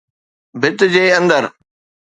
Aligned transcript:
ڀت 0.61 0.79
جي 0.93 1.03
اندر. 1.19 1.43